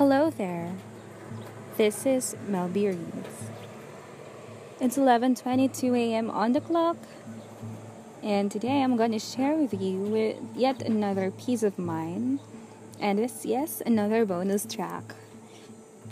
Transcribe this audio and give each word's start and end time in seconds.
Hello 0.00 0.32
there. 0.32 0.72
This 1.76 2.08
is 2.08 2.32
Reads. 2.48 3.36
It's 4.80 4.96
11:22 4.96 5.92
a.m. 5.92 6.32
on 6.32 6.56
the 6.56 6.64
clock, 6.64 6.96
and 8.24 8.48
today 8.48 8.80
I'm 8.80 8.96
going 8.96 9.12
to 9.12 9.20
share 9.20 9.60
with 9.60 9.76
you 9.76 10.00
with 10.08 10.40
yet 10.56 10.80
another 10.80 11.28
piece 11.28 11.60
of 11.60 11.76
mine, 11.76 12.40
and 12.96 13.20
it's 13.20 13.44
yes 13.44 13.84
another 13.84 14.24
bonus 14.24 14.64
track. 14.64 15.12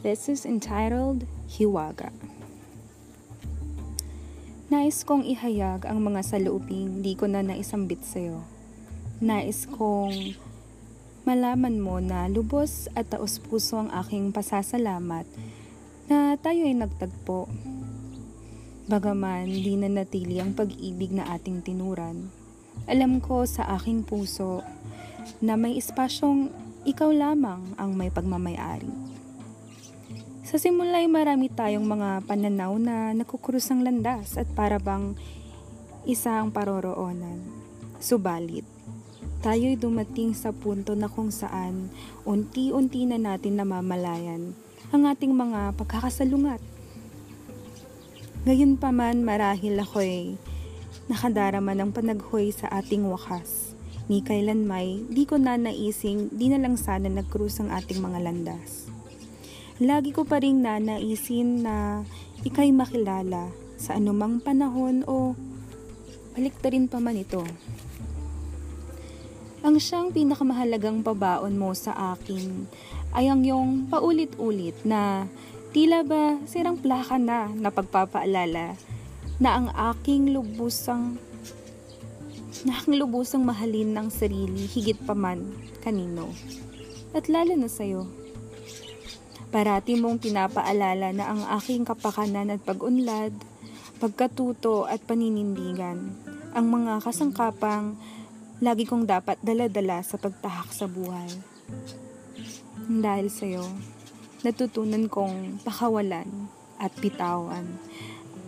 This 0.04 0.28
is 0.28 0.44
entitled 0.44 1.24
Hiwaga. 1.48 2.12
Nais 4.68 5.00
kong 5.00 5.24
ihayag 5.24 5.88
ang 5.88 6.04
mga 6.04 6.28
saloobing 6.28 7.00
di 7.00 7.16
ko 7.16 7.24
na 7.24 7.40
naisambit 7.40 8.04
sa'yo. 8.04 8.44
Nais 9.24 9.64
kong 9.64 10.36
malaman 11.28 11.76
mo 11.76 12.00
na 12.00 12.24
lubos 12.24 12.88
at 12.96 13.12
taos 13.12 13.36
puso 13.36 13.76
ang 13.76 13.92
aking 13.92 14.32
pasasalamat 14.32 15.28
na 16.08 16.40
tayo 16.40 16.64
ay 16.64 16.72
nagtagpo. 16.72 17.52
Bagaman 18.88 19.44
di 19.44 19.76
na 19.76 19.92
natili 19.92 20.40
ang 20.40 20.56
pag-ibig 20.56 21.12
na 21.12 21.28
ating 21.36 21.60
tinuran, 21.60 22.32
alam 22.88 23.20
ko 23.20 23.44
sa 23.44 23.68
aking 23.76 24.08
puso 24.08 24.64
na 25.44 25.60
may 25.60 25.76
espasyong 25.76 26.48
ikaw 26.88 27.12
lamang 27.12 27.76
ang 27.76 27.92
may 27.92 28.08
pagmamayari. 28.08 28.88
Sa 30.48 30.56
simula 30.56 31.04
ay 31.04 31.12
marami 31.12 31.52
tayong 31.52 31.84
mga 31.84 32.24
pananaw 32.24 32.80
na 32.80 33.12
nakukrus 33.12 33.68
ang 33.68 33.84
landas 33.84 34.40
at 34.40 34.48
parabang 34.56 35.12
isang 36.08 36.48
paroroonan. 36.48 37.44
Subalit, 38.00 38.64
tayo'y 39.38 39.78
dumating 39.78 40.34
sa 40.34 40.50
punto 40.50 40.98
na 40.98 41.06
kung 41.06 41.30
saan 41.30 41.94
unti-unti 42.26 43.06
na 43.06 43.22
natin 43.22 43.58
namamalayan 43.58 44.56
ang 44.90 45.04
ating 45.04 45.36
mga 45.36 45.76
pagkakasalungat. 45.76 46.58
Ngayon 48.48 48.80
pa 48.80 48.88
man 48.88 49.22
marahil 49.22 49.76
ako'y 49.78 50.40
nakadarama 51.12 51.76
ng 51.76 51.90
panaghoy 51.92 52.50
sa 52.50 52.72
ating 52.72 53.04
wakas. 53.06 53.76
Ni 54.08 54.24
kailan 54.24 54.64
may, 54.64 55.04
di 55.12 55.28
ko 55.28 55.36
na 55.36 55.60
naising 55.60 56.32
di 56.32 56.48
na 56.48 56.56
lang 56.56 56.80
sana 56.80 57.12
nagkrus 57.12 57.60
ang 57.60 57.68
ating 57.68 58.00
mga 58.00 58.24
landas. 58.24 58.88
Lagi 59.78 60.10
ko 60.16 60.24
pa 60.24 60.40
rin 60.40 60.64
na 60.64 60.80
naisin 60.80 61.62
na 61.62 62.02
ikay 62.42 62.72
makilala 62.72 63.52
sa 63.78 63.94
anumang 63.94 64.42
panahon 64.42 65.04
o 65.06 65.36
baliktarin 66.34 66.88
pa 66.88 66.98
man 66.98 67.20
ito. 67.20 67.44
Ang 69.58 69.82
siyang 69.82 70.14
pinakamahalagang 70.14 71.02
pabaon 71.02 71.58
mo 71.58 71.74
sa 71.74 72.14
akin 72.14 72.70
ay 73.10 73.26
ang 73.26 73.42
yung 73.42 73.90
paulit-ulit 73.90 74.78
na 74.86 75.26
tila 75.74 76.06
ba 76.06 76.38
sirang 76.46 76.78
plaka 76.78 77.18
na 77.18 77.50
na 77.50 77.74
pagpapaalala 77.74 78.78
na 79.38 79.50
ang 79.50 79.66
aking 79.94 80.30
lubusang 80.30 81.18
na 82.66 82.74
ang 82.74 82.90
lubusang 82.94 83.46
mahalin 83.46 83.94
ng 83.94 84.08
sarili 84.10 84.66
higit 84.66 84.98
pa 85.02 85.14
man 85.14 85.46
kanino 85.82 86.30
at 87.16 87.26
lalo 87.26 87.56
na 87.56 87.70
sa'yo. 87.70 88.04
Parati 89.48 89.96
mong 89.96 90.20
pinapaalala 90.20 91.08
na 91.16 91.24
ang 91.32 91.40
aking 91.56 91.88
kapakanan 91.88 92.52
at 92.52 92.60
pag-unlad, 92.60 93.32
pagkatuto 93.96 94.84
at 94.84 95.00
paninindigan, 95.08 96.12
ang 96.52 96.66
mga 96.68 97.00
kasangkapang 97.00 97.96
lagi 98.58 98.90
kong 98.90 99.06
dapat 99.06 99.38
dala-dala 99.38 100.02
sa 100.02 100.18
pagtahak 100.18 100.74
sa 100.74 100.90
buhay. 100.90 101.30
Dahil 102.90 103.30
sa'yo, 103.30 103.62
natutunan 104.42 105.06
kong 105.06 105.62
pakawalan 105.62 106.50
at 106.82 106.90
bitawan 106.98 107.78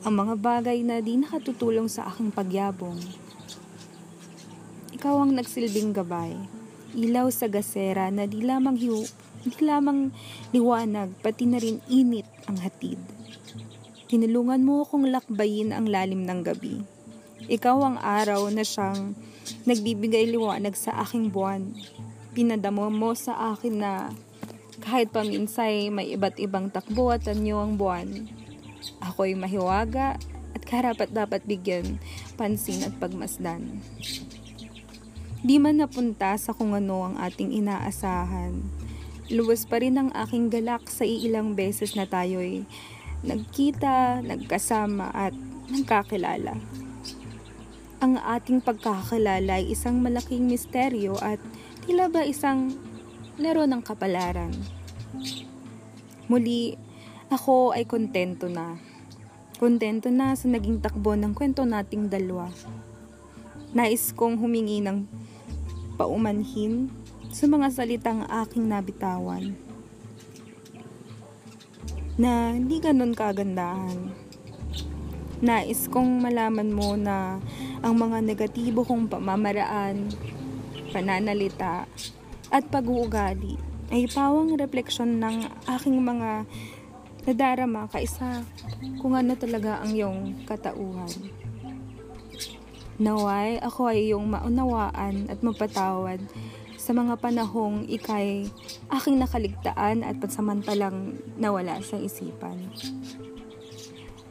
ang 0.01 0.15
mga 0.17 0.35
bagay 0.41 0.83
na 0.83 0.99
di 0.99 1.15
nakatutulong 1.15 1.87
sa 1.87 2.11
aking 2.11 2.35
pagyabong. 2.35 2.99
Ikaw 4.97 5.15
ang 5.15 5.39
nagsilbing 5.39 5.95
gabay, 5.95 6.35
ilaw 6.99 7.31
sa 7.31 7.47
gasera 7.47 8.11
na 8.11 8.27
di 8.27 8.43
lamang 8.43 8.75
hiu, 8.81 9.07
di 9.47 9.61
lamang 9.63 10.11
liwanag, 10.51 11.15
pati 11.23 11.47
na 11.47 11.63
rin 11.63 11.79
init 11.87 12.27
ang 12.51 12.59
hatid. 12.59 12.99
Tinulungan 14.11 14.67
mo 14.67 14.83
akong 14.83 15.07
lakbayin 15.07 15.71
ang 15.71 15.87
lalim 15.87 16.27
ng 16.27 16.41
gabi. 16.43 16.83
Ikaw 17.49 17.79
ang 17.81 17.97
araw 17.97 18.53
na 18.53 18.61
siyang 18.61 19.17
nagbibigay 19.65 20.29
liwanag 20.29 20.77
sa 20.77 20.93
aking 21.01 21.33
buwan. 21.33 21.73
Pinadamo 22.37 22.93
mo 22.93 23.17
sa 23.17 23.57
akin 23.57 23.81
na 23.81 24.13
kahit 24.85 25.13
paminsay 25.13 25.89
may 25.89 26.13
iba't 26.13 26.37
ibang 26.37 26.69
takbo 26.69 27.09
at 27.15 27.25
anyo 27.25 27.61
ang 27.65 27.81
buwan. 27.81 28.29
Ako'y 29.01 29.33
mahiwaga 29.37 30.21
at 30.53 30.63
karapat 30.69 31.13
dapat 31.13 31.41
bigyan 31.49 31.97
pansin 32.37 32.85
at 32.85 32.93
pagmasdan. 33.01 33.81
Di 35.41 35.57
man 35.57 35.81
napunta 35.81 36.37
sa 36.37 36.53
kung 36.53 36.77
ano 36.77 37.09
ang 37.09 37.17
ating 37.17 37.57
inaasahan. 37.57 38.61
Luwas 39.33 39.65
pa 39.65 39.81
rin 39.81 39.97
ang 39.97 40.11
aking 40.13 40.53
galak 40.53 40.91
sa 40.93 41.09
iilang 41.09 41.57
beses 41.57 41.97
na 41.97 42.05
tayo'y 42.05 42.69
nagkita, 43.25 44.21
nagkasama 44.25 45.09
at 45.13 45.33
nagkakilala. 45.73 46.57
Ang 48.01 48.17
ating 48.17 48.65
pagkakilala 48.65 49.61
ay 49.61 49.77
isang 49.77 50.01
malaking 50.01 50.49
misteryo 50.49 51.21
at 51.21 51.37
tila 51.85 52.09
ba 52.09 52.25
isang 52.25 52.73
laro 53.37 53.69
ng 53.69 53.85
kapalaran. 53.85 54.57
Muli, 56.25 56.81
ako 57.29 57.77
ay 57.77 57.85
kontento 57.85 58.49
na. 58.49 58.81
Kontento 59.61 60.09
na 60.09 60.33
sa 60.33 60.49
naging 60.49 60.81
takbo 60.81 61.13
ng 61.13 61.37
kwento 61.37 61.69
nating 61.69 62.09
dalawa. 62.09 62.49
Nais 63.77 64.17
kong 64.17 64.41
humingi 64.41 64.81
ng 64.81 65.05
paumanhin 66.01 66.89
sa 67.29 67.45
mga 67.45 67.69
salitang 67.69 68.25
aking 68.27 68.65
nabitawan 68.65 69.53
na 72.17 72.57
hindi 72.57 72.81
ganun 72.81 73.13
kagandahan. 73.13 74.13
Nais 75.41 75.89
kong 75.89 76.21
malaman 76.21 76.69
mo 76.69 77.01
na 77.01 77.41
ang 77.81 77.95
mga 77.97 78.21
negatibo 78.21 78.85
kong 78.85 79.09
pamamaraan, 79.09 80.13
pananalita, 80.93 81.89
at 82.53 82.65
pag-uugali 82.69 83.57
ay 83.91 84.07
pawang 84.11 84.55
refleksyon 84.55 85.19
ng 85.19 85.49
aking 85.67 85.97
mga 85.99 86.45
nadarama 87.25 87.89
kaisa 87.89 88.45
kung 89.01 89.17
ano 89.17 89.33
talaga 89.35 89.81
ang 89.81 89.93
iyong 89.97 90.21
katauhan. 90.45 91.11
Naway 93.01 93.57
ako 93.65 93.89
ay 93.89 94.13
iyong 94.13 94.29
maunawaan 94.29 95.33
at 95.33 95.41
mapatawad 95.41 96.21
sa 96.77 96.93
mga 96.93 97.17
panahong 97.17 97.89
ikay 97.89 98.49
aking 98.93 99.17
nakaligtaan 99.17 100.05
at 100.05 100.21
pansamantalang 100.21 101.17
nawala 101.41 101.81
sa 101.81 101.97
isipan. 101.97 102.57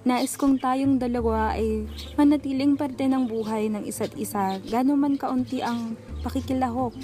Nais 0.07 0.39
kong 0.39 0.63
tayong 0.63 0.95
dalawa 0.95 1.59
ay 1.59 1.83
manatiling 2.15 2.79
parte 2.79 3.03
ng 3.03 3.27
buhay 3.27 3.67
ng 3.67 3.83
isa't 3.83 4.15
isa, 4.15 4.55
gano'n 4.63 4.95
man 4.95 5.15
kaunti 5.19 5.59
ang 5.59 5.99
pakikilahok. 6.23 6.95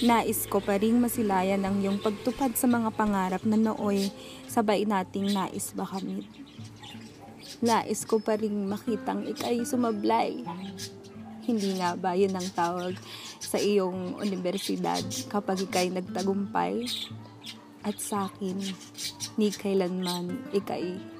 Nais 0.00 0.48
ko 0.48 0.64
pa 0.64 0.80
ring 0.80 0.96
masilayan 0.96 1.60
ang 1.68 1.84
iyong 1.84 2.00
pagtupad 2.00 2.56
sa 2.56 2.64
mga 2.64 2.88
pangarap 2.96 3.44
na 3.44 3.60
nooy 3.60 4.08
sabay 4.48 4.88
nating 4.88 5.36
nais 5.36 5.76
bakamit. 5.76 6.24
Nais 7.60 8.08
ko 8.08 8.16
pa 8.16 8.40
ring 8.40 8.64
makitang 8.64 9.28
ikay 9.28 9.60
sumablay. 9.68 10.40
Hindi 11.44 11.76
nga 11.76 12.00
ba 12.00 12.16
yun 12.16 12.32
ang 12.32 12.48
tawag 12.56 12.96
sa 13.44 13.60
iyong 13.60 14.16
universidad 14.24 15.04
kapag 15.28 15.68
ikay 15.68 15.92
nagtagumpay? 15.92 16.88
At 17.84 18.00
sa 18.00 18.26
akin, 18.28 18.56
ni 19.36 19.52
kailanman 19.52 20.48
ikay 20.56 21.15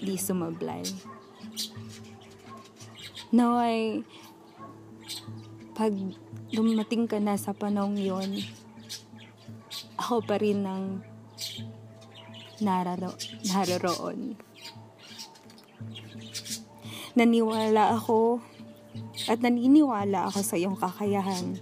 di 0.00 0.16
sumablay. 0.16 0.82
Naway, 3.30 4.02
pag 5.76 5.94
dumating 6.50 7.06
ka 7.06 7.22
na 7.22 7.38
sa 7.38 7.54
panahong 7.54 7.94
yon, 7.94 8.42
ako 10.00 10.24
pa 10.26 10.40
rin 10.42 10.66
ang 10.66 11.04
nararo, 12.58 13.14
naroroon. 13.46 14.34
Naniwala 17.14 17.94
ako 17.94 18.42
at 19.30 19.38
naniniwala 19.38 20.26
ako 20.26 20.42
sa 20.42 20.58
iyong 20.58 20.74
kakayahan. 20.74 21.58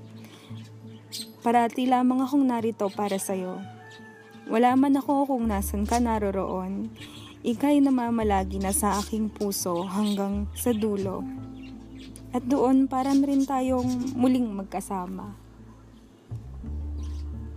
Parati 1.44 1.84
lamang 1.84 2.24
akong 2.24 2.44
narito 2.48 2.88
para 2.92 3.16
sa 3.20 3.36
iyo. 3.36 3.60
Wala 4.48 4.72
man 4.80 4.96
ako 4.96 5.28
kung 5.28 5.44
nasan 5.52 5.84
ka 5.84 6.00
naroroon, 6.00 6.88
ikay 7.48 7.80
namamalagi 7.80 8.60
na 8.60 8.76
sa 8.76 9.00
aking 9.00 9.32
puso 9.32 9.88
hanggang 9.88 10.44
sa 10.52 10.76
dulo. 10.76 11.24
At 12.36 12.44
doon 12.44 12.84
parang 12.84 13.24
rin 13.24 13.48
tayong 13.48 14.12
muling 14.12 14.52
magkasama. 14.52 15.48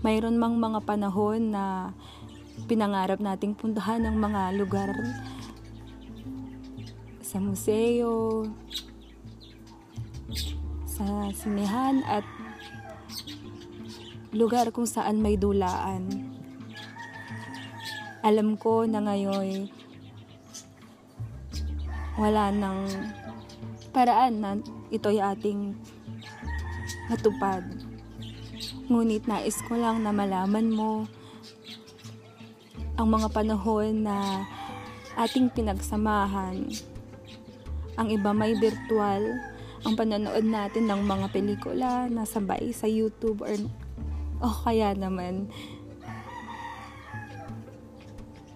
mayroon 0.02 0.40
mang 0.42 0.58
mga 0.58 0.82
panahon 0.82 1.54
na 1.54 1.94
pinangarap 2.66 3.22
nating 3.22 3.54
puntahan 3.54 4.02
ng 4.02 4.18
mga 4.18 4.42
lugar 4.58 4.90
sa 7.22 7.38
museo, 7.38 8.50
sa 10.90 11.30
sinehan 11.38 12.02
at 12.10 12.26
lugar 14.34 14.74
kung 14.74 14.90
saan 14.90 15.22
may 15.22 15.38
dulaan. 15.38 16.32
Alam 18.26 18.58
ko 18.58 18.90
na 18.90 19.06
ngayon 19.06 19.81
wala 22.20 22.52
nang 22.52 22.88
paraan 23.92 24.36
na 24.40 24.52
ito'y 24.92 25.20
ating 25.20 25.76
matupad. 27.08 27.64
Ngunit 28.92 29.28
nais 29.28 29.60
ko 29.68 29.80
lang 29.80 30.04
na 30.04 30.12
malaman 30.12 30.68
mo 30.72 31.08
ang 33.00 33.08
mga 33.08 33.28
panahon 33.32 34.04
na 34.04 34.44
ating 35.20 35.52
pinagsamahan. 35.52 36.72
Ang 38.00 38.08
iba 38.12 38.32
may 38.32 38.56
virtual, 38.56 39.40
ang 39.84 39.94
panonood 39.96 40.46
natin 40.46 40.88
ng 40.88 41.02
mga 41.04 41.28
pelikula 41.32 42.08
na 42.08 42.24
sabay 42.24 42.72
sa 42.72 42.88
YouTube 42.88 43.44
or 43.44 43.56
o 44.42 44.50
oh, 44.50 44.58
kaya 44.66 44.98
naman 44.98 45.46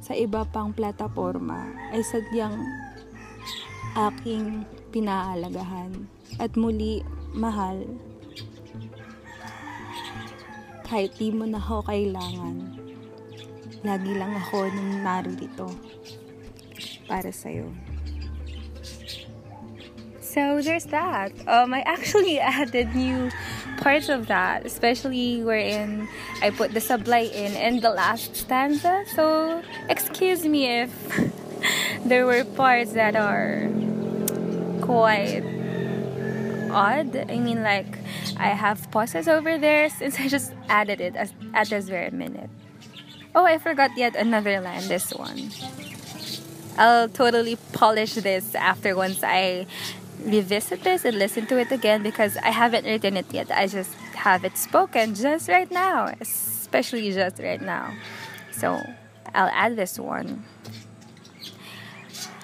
sa 0.01 0.17
iba 0.17 0.45
pang 0.45 0.73
plataforma 0.73 1.69
ay 1.93 2.01
sadyang 2.01 2.57
aking 3.95 4.67
pinaalagahan 4.91 6.07
at 6.39 6.51
muli 6.59 7.01
mahal. 7.31 7.83
Kahit 10.85 11.17
di 11.17 11.33
mo 11.33 11.49
na 11.49 11.57
ako 11.57 11.81
kailangan 11.89 12.85
lagi 13.85 14.11
lang 14.17 14.33
ako 14.33 14.65
nung 14.73 15.05
narito 15.05 15.69
para 17.05 17.29
sa'yo. 17.29 17.69
So 20.19 20.59
there's 20.59 20.89
that. 20.91 21.31
Um, 21.47 21.71
I 21.71 21.79
actually 21.87 22.39
added 22.43 22.91
new 22.91 23.31
parts 23.77 24.09
of 24.09 24.27
that, 24.27 24.65
especially 24.65 25.45
wherein 25.45 26.09
I 26.41 26.49
put 26.49 26.73
the 26.73 26.81
sublime 26.81 27.31
in 27.31 27.55
in 27.55 27.79
the 27.79 27.93
last 27.93 28.35
stanza. 28.35 29.05
So 29.15 29.61
excuse 29.87 30.43
me 30.43 30.83
if 30.83 30.91
there 32.09 32.25
were 32.25 32.43
parts 32.43 32.91
that 32.99 33.15
are 33.15 33.71
quite 34.85 35.43
odd. 36.71 37.15
I 37.29 37.39
mean, 37.39 37.63
like 37.63 37.97
I 38.37 38.49
have 38.49 38.89
pauses 38.91 39.27
over 39.27 39.57
there 39.57 39.89
since 39.99 40.19
I 40.19 40.27
just 40.27 40.53
added 40.69 41.01
it 41.01 41.15
as, 41.15 41.33
at 41.53 41.69
this 41.69 41.89
very 41.89 42.11
minute. 42.11 42.49
Oh, 43.33 43.45
I 43.45 43.57
forgot 43.57 43.91
yet 43.97 44.15
another 44.15 44.61
line. 44.61 44.87
This 44.87 45.11
one. 45.13 45.51
I'll 46.77 47.07
totally 47.07 47.57
polish 47.73 48.15
this 48.15 48.53
after 48.53 48.95
once 48.95 49.23
I 49.23 49.65
revisit 50.25 50.83
this 50.83 51.05
and 51.05 51.17
listen 51.17 51.45
to 51.47 51.57
it 51.57 51.71
again 51.71 52.03
because 52.03 52.37
I 52.37 52.49
haven't 52.49 52.85
written 52.85 53.15
it 53.15 53.27
yet. 53.31 53.49
I 53.51 53.67
just 53.67 53.93
have 54.15 54.43
it 54.43 54.57
spoken 54.57 55.15
just 55.15 55.47
right 55.47 55.69
now, 55.71 56.13
especially 56.19 57.11
just 57.11 57.39
right 57.39 57.61
now. 57.61 57.93
So, 58.51 58.81
I'll 59.33 59.51
add 59.53 59.75
this 59.75 59.99
one. 59.99 60.43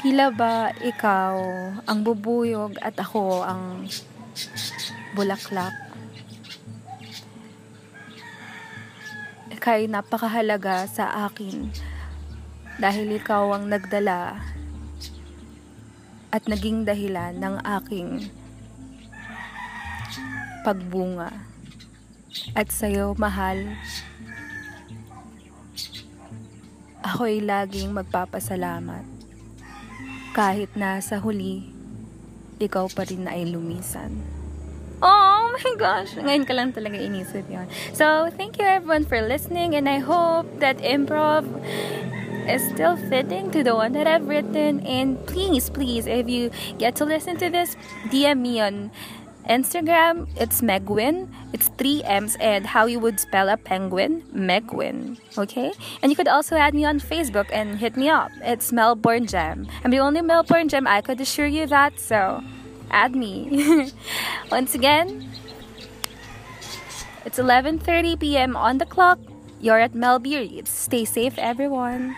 Tila 0.01 0.33
ba 0.33 0.73
ikaw 0.81 1.37
ang 1.85 2.01
bubuyog 2.01 2.73
at 2.81 2.97
ako 2.97 3.45
ang 3.45 3.85
bulaklak? 5.13 5.77
Ika'y 9.53 9.85
napakahalaga 9.85 10.89
sa 10.89 11.29
akin 11.29 11.69
dahil 12.81 13.13
ikaw 13.13 13.53
ang 13.53 13.69
nagdala 13.69 14.41
at 16.33 16.49
naging 16.49 16.81
dahilan 16.81 17.37
ng 17.37 17.61
aking 17.61 18.25
pagbunga. 20.65 21.29
At 22.57 22.73
sa'yo, 22.73 23.13
mahal, 23.21 23.77
ako'y 27.05 27.37
laging 27.45 27.93
magpapasalamat. 27.93 29.20
Kahit 30.31 30.71
na 30.79 31.03
sa 31.03 31.19
huli, 31.19 31.67
ikaw 32.61 32.87
pa 32.87 33.03
rin 33.03 33.27
ay 33.27 33.51
lumisan. 33.51 34.15
Oh 35.01 35.49
my 35.57 35.73
gosh! 35.81 36.13
Ngayon 36.13 36.45
ka 36.45 36.53
lang 36.53 36.69
talaga 36.71 36.95
inisip 37.01 37.49
yon. 37.49 37.65
So, 37.91 38.29
thank 38.37 38.61
you 38.61 38.63
everyone 38.69 39.03
for 39.03 39.17
listening 39.17 39.73
and 39.73 39.89
I 39.89 39.97
hope 39.97 40.45
that 40.61 40.77
improv 40.79 41.49
is 42.47 42.61
still 42.69 42.95
fitting 43.09 43.49
to 43.51 43.63
the 43.63 43.75
one 43.75 43.93
that 43.93 44.05
I've 44.07 44.27
written. 44.29 44.85
And 44.85 45.17
please, 45.25 45.69
please, 45.69 46.05
if 46.05 46.29
you 46.29 46.51
get 46.77 46.95
to 47.01 47.05
listen 47.05 47.37
to 47.37 47.49
this, 47.49 47.75
DM 48.13 48.41
me 48.45 48.61
on 48.61 48.91
Instagram. 49.49 50.27
It's 50.35 50.61
Megwin. 50.61 51.27
It's 51.53 51.69
three 51.77 52.03
M's 52.03 52.35
and 52.39 52.65
how 52.65 52.85
you 52.85 52.99
would 52.99 53.19
spell 53.19 53.49
a 53.49 53.57
penguin, 53.57 54.23
Megwin. 54.33 55.19
Okay? 55.37 55.73
And 56.01 56.11
you 56.11 56.15
could 56.15 56.27
also 56.27 56.55
add 56.55 56.73
me 56.73 56.85
on 56.85 56.99
Facebook 56.99 57.49
and 57.51 57.77
hit 57.79 57.97
me 57.97 58.09
up. 58.09 58.31
It's 58.41 58.71
Melbourne 58.71 59.27
Gem. 59.27 59.67
I'm 59.83 59.91
the 59.91 59.99
only 59.99 60.21
Melbourne 60.21 60.69
Gem. 60.69 60.87
I 60.87 61.01
could 61.01 61.19
assure 61.21 61.47
you 61.47 61.67
that. 61.67 61.99
So 61.99 62.43
add 62.89 63.15
me. 63.15 63.91
Once 64.51 64.75
again, 64.75 65.29
it's 67.25 67.39
11:30 67.39 68.19
p.m. 68.19 68.55
on 68.55 68.77
the 68.77 68.85
clock. 68.85 69.19
You're 69.61 69.79
at 69.79 69.93
Melbeer. 69.93 70.65
Stay 70.67 71.05
safe, 71.05 71.37
everyone. 71.37 72.15